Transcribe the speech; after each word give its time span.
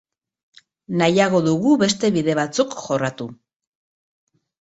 Nahiago 1.01 1.41
dugu 1.47 1.73
beste 1.81 2.09
bide 2.15 2.35
batzuk 2.39 2.73
jorratu. 2.87 3.29